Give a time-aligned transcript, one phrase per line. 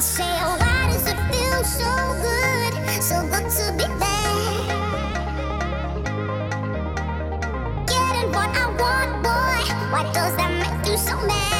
[0.00, 1.92] I oh, why does it feel so
[2.22, 3.84] good, so good to be?
[7.86, 9.60] Getting what I want, boy.
[9.92, 11.59] Why does that make you so mad?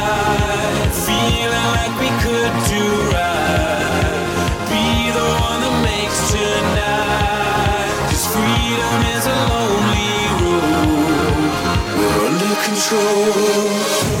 [12.91, 14.20] control.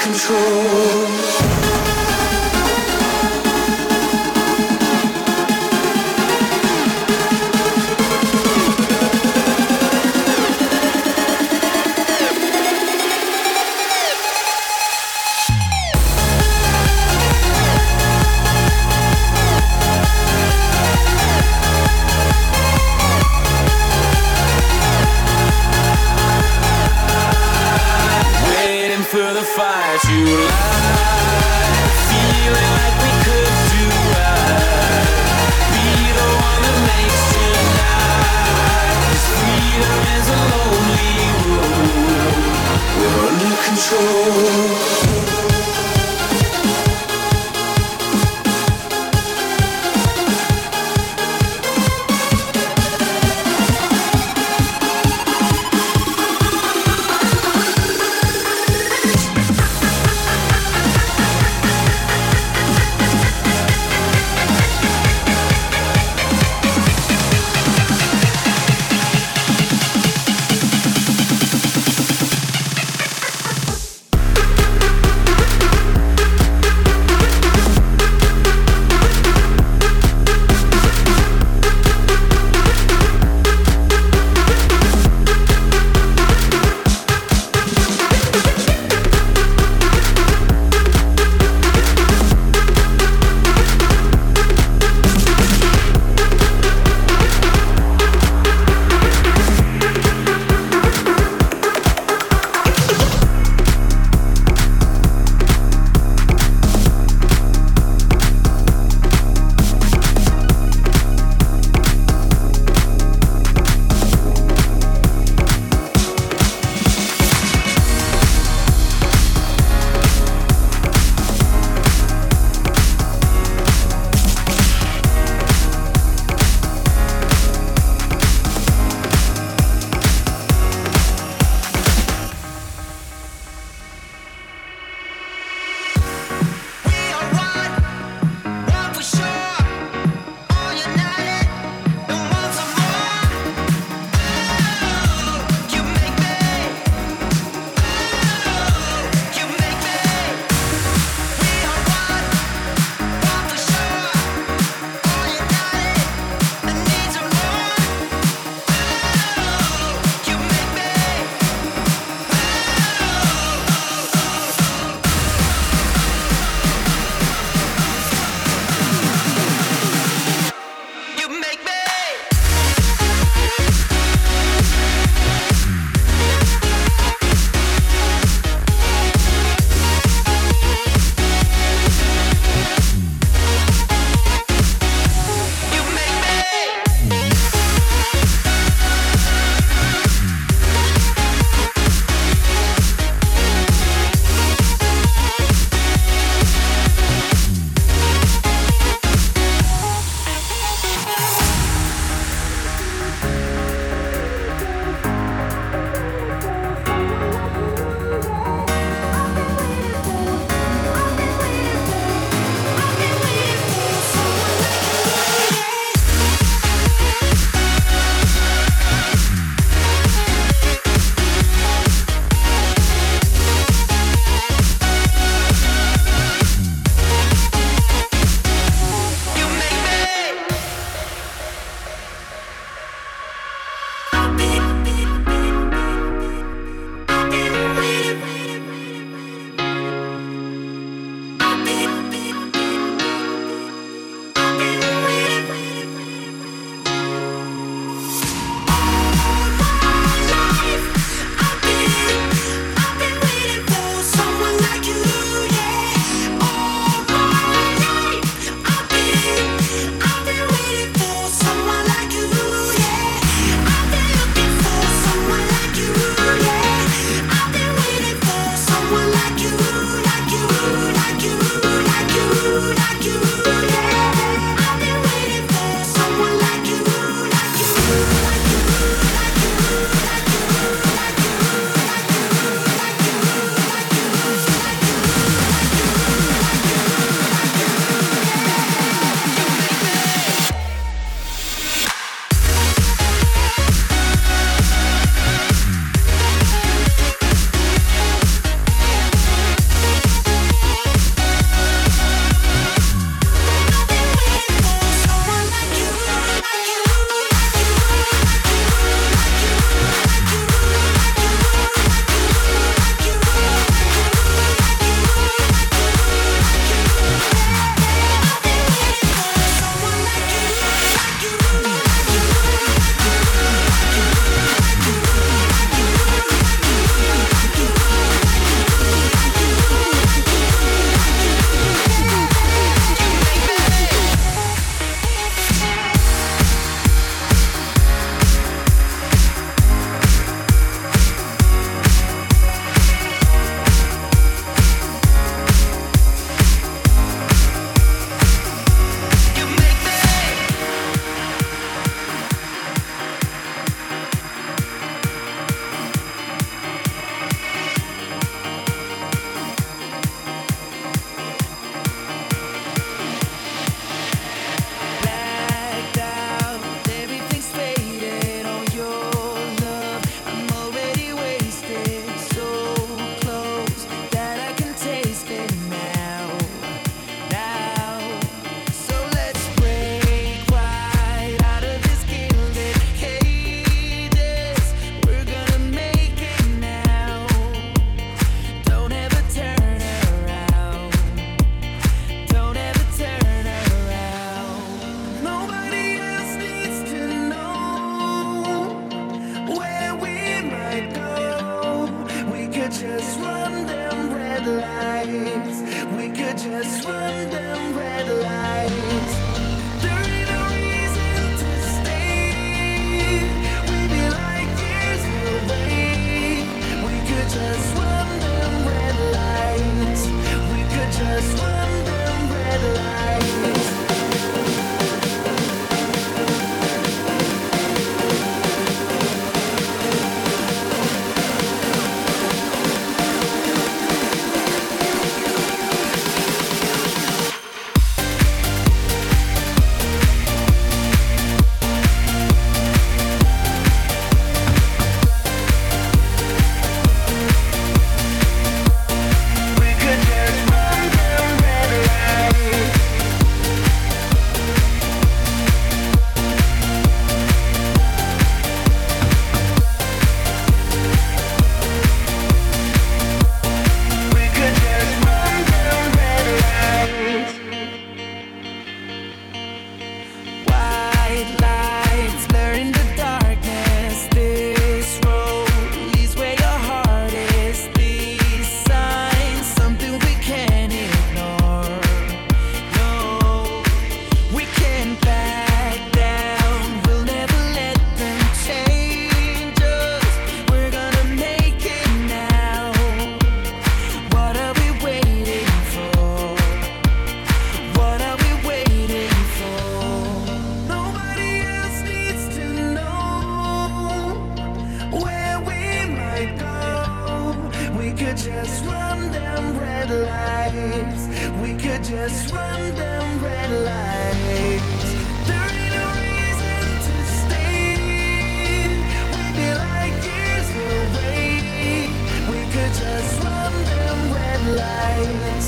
[0.00, 1.47] control.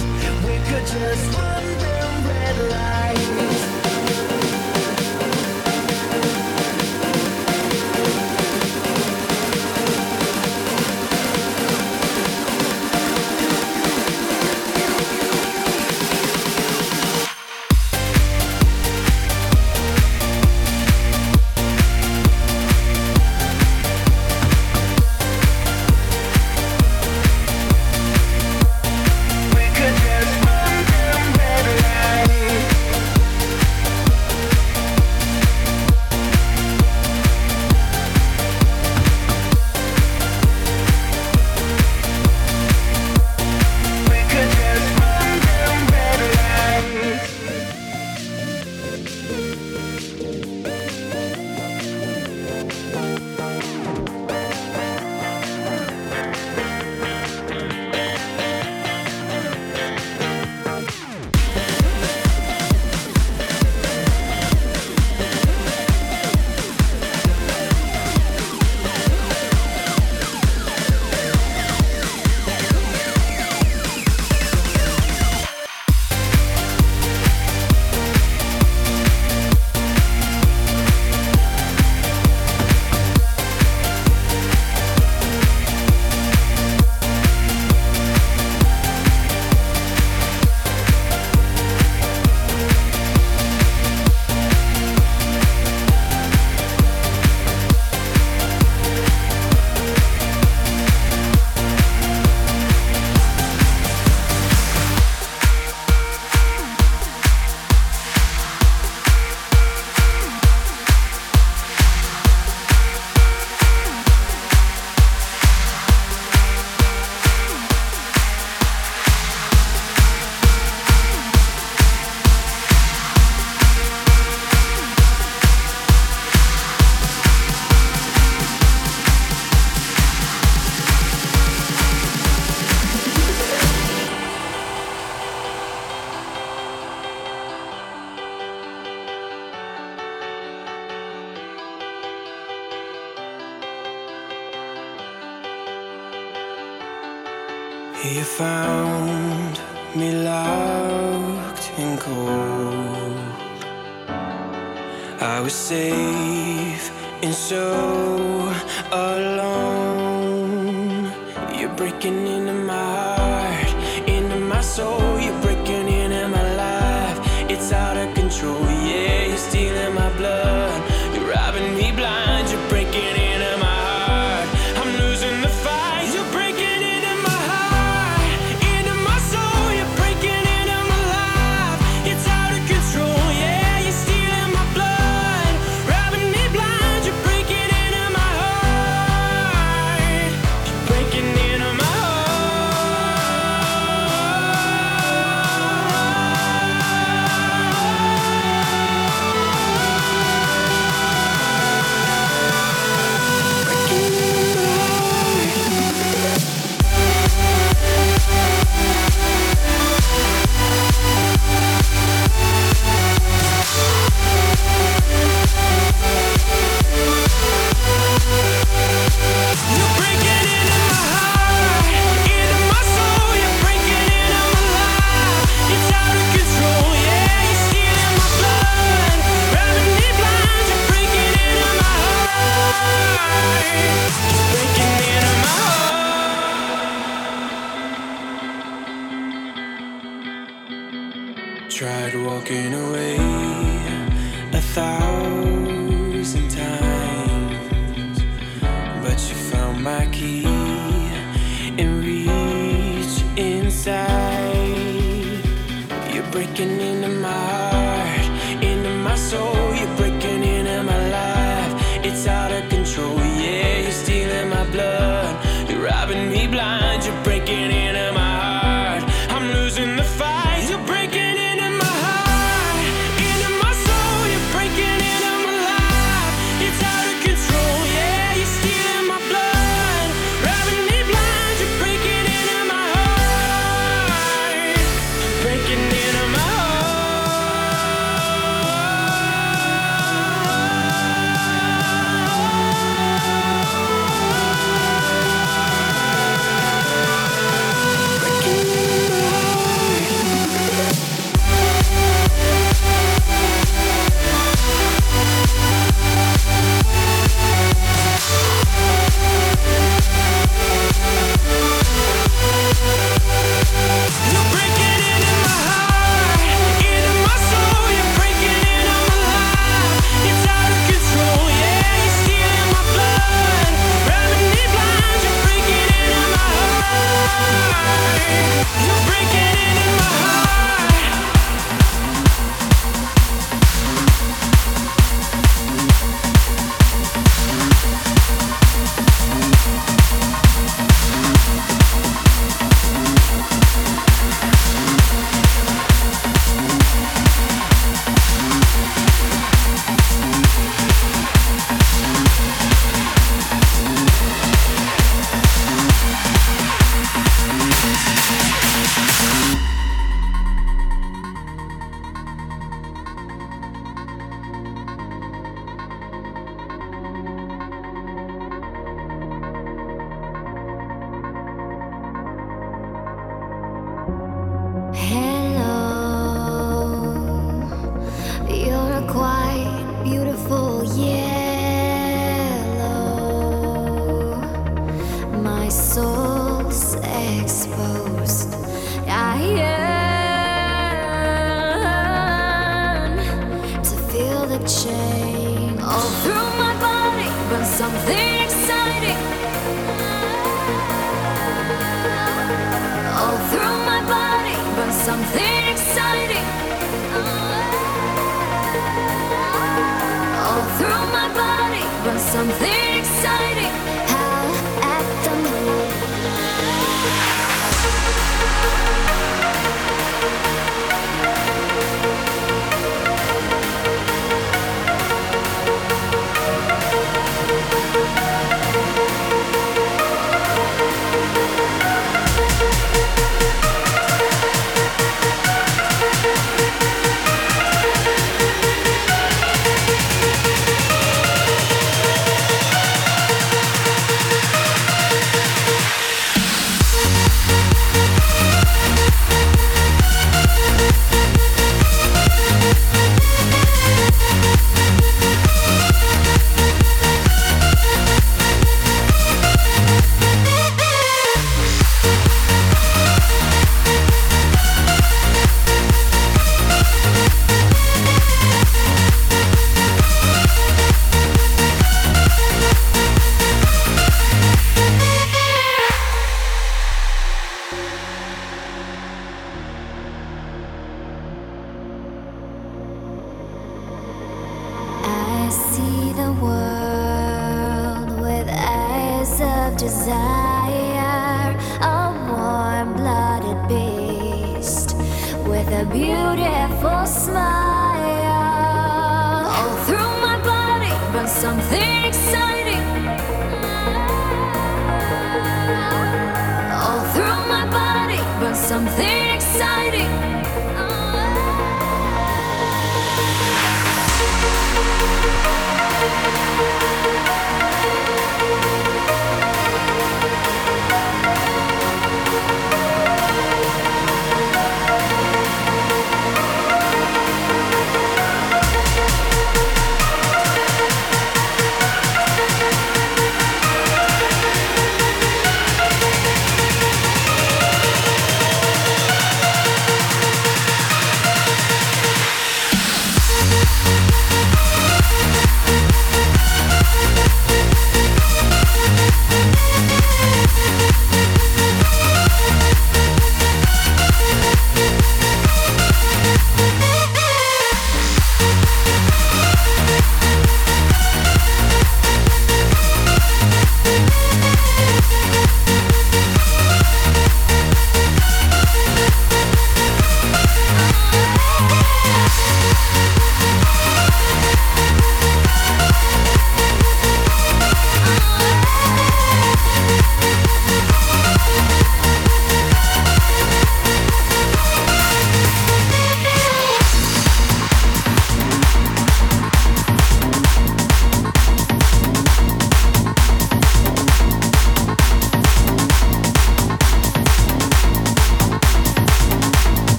[0.00, 1.08] Into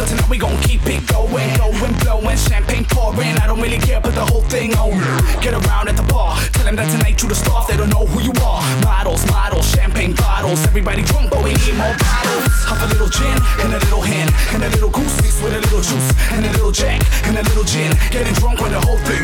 [0.00, 3.36] But tonight we gon' keep it going, going, blowing, champagne pouring.
[3.36, 4.96] I don't really care, put the whole thing on.
[5.44, 7.68] Get around at the bar, tell them that tonight you the star.
[7.68, 8.64] They don't know who you are.
[8.80, 10.64] Models, models, champagne bottles.
[10.64, 12.48] Everybody drunk, but we need more bottles.
[12.64, 15.60] Have a little gin and a little hen and a little goose mixed with a
[15.68, 17.92] little juice and a little jack and a little gin.
[18.08, 19.20] Getting drunk with the whole thing.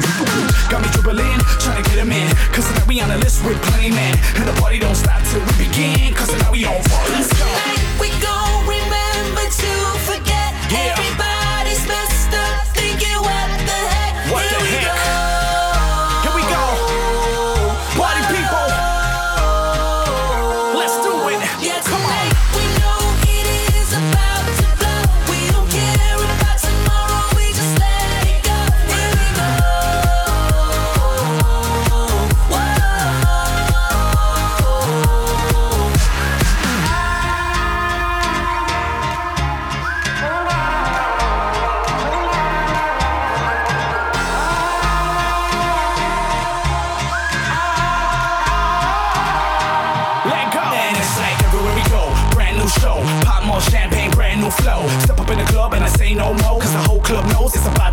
[0.68, 2.28] Got me dribbling, trying to get him in.
[2.52, 4.12] Cause tonight we on the list with plenty men.
[4.36, 6.12] And the party don't stop till we begin.
[6.12, 7.16] Cause tonight we on fire.
[7.16, 7.86] Let's go.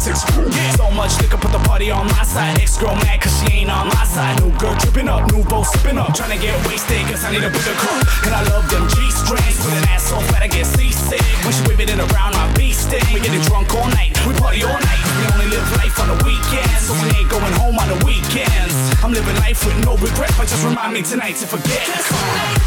[0.07, 0.51] It's about.
[0.75, 2.59] So much liquor, put the party on my side.
[2.59, 4.41] Ex girl mad cause she ain't on my side.
[4.41, 6.13] New girl tripping up, new bow sipping up.
[6.13, 7.97] Trying to get wasted cause I need a bigger cup.
[8.25, 9.57] And I love them G strings.
[9.63, 11.21] With an ass so fat I get seasick.
[11.43, 13.03] When she waving it around my beat stick.
[13.13, 15.01] We getting drunk all night, we party all night.
[15.19, 16.87] We only live life on the weekends.
[16.87, 18.73] So we ain't going home on the weekends.
[19.03, 22.62] I'm living life with no regret, but just remind me tonight to forget.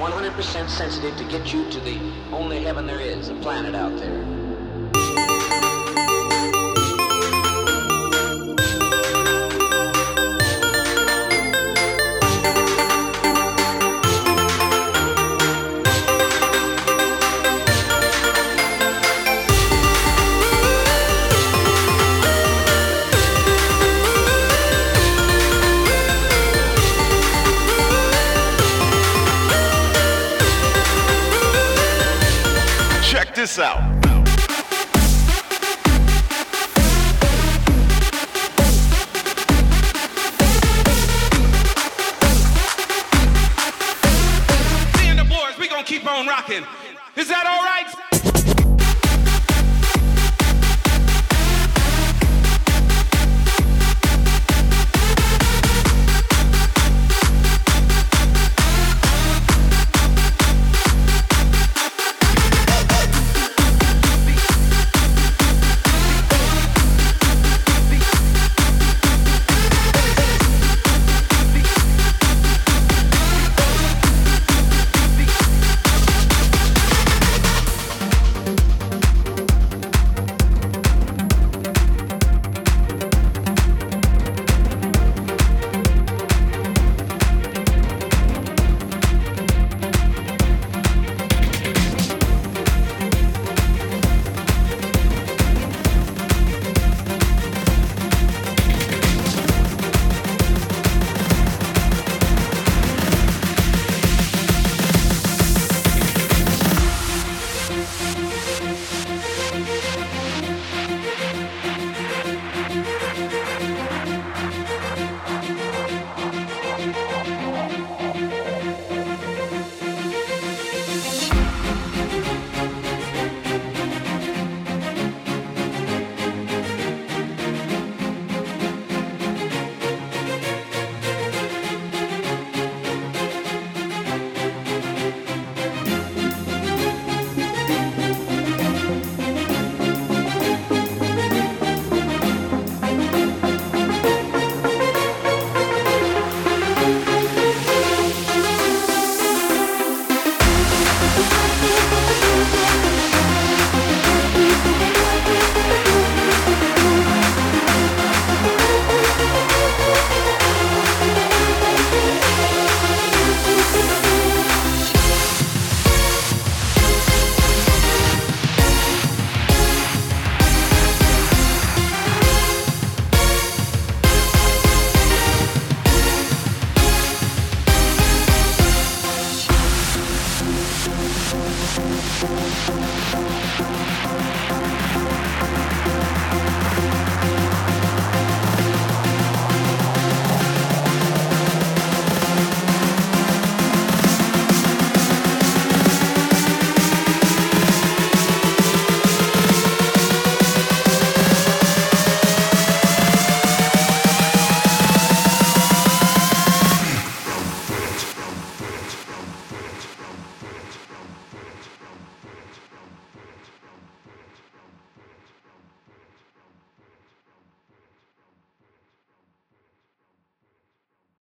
[0.00, 2.00] 100% sensitive to get you to the
[2.32, 4.39] only heaven there is, a planet out there.